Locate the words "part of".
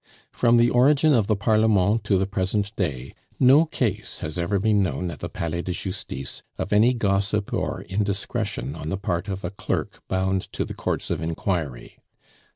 8.97-9.43